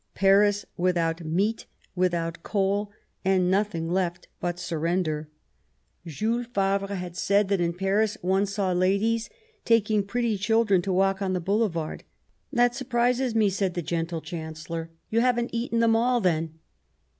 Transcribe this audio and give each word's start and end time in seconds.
Paris, 0.15 0.65
without 0.77 1.23
meat, 1.23 1.67
without 1.95 2.41
coal, 2.41 2.89
had 3.23 3.41
nothing 3.41 3.87
left 3.87 4.27
but 4.39 4.57
surrender. 4.57 5.29
Jules 6.07 6.47
Fa\Te 6.47 6.95
had 6.95 7.15
said 7.15 7.49
that 7.49 7.61
in 7.61 7.73
Paris 7.73 8.17
one 8.23 8.47
saw 8.47 8.71
ladies 8.71 9.29
taking 9.63 10.03
pretty 10.03 10.39
children 10.39 10.81
to 10.81 10.91
walk 10.91 11.21
on 11.21 11.33
the 11.33 11.39
Boulevard:" 11.39 12.03
That 12.51 12.73
surprises 12.73 13.35
me," 13.35 13.51
said 13.51 13.75
the 13.75 13.83
gentle 13.83 14.21
Chancellor;" 14.21 14.89
you 15.11 15.19
haven't 15.21 15.51
eaten 15.53 15.81
them 15.81 15.95
all, 15.95 16.19
then." 16.19 16.57